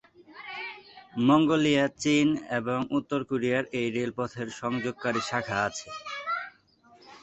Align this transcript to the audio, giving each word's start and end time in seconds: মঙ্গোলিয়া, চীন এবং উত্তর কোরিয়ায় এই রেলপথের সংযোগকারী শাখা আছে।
মঙ্গোলিয়া, 1.27 1.85
চীন 2.03 2.27
এবং 2.57 2.79
উত্তর 2.97 3.19
কোরিয়ায় 3.29 3.67
এই 3.79 3.87
রেলপথের 3.95 4.47
সংযোগকারী 4.61 5.21
শাখা 5.29 5.57
আছে। 5.67 5.89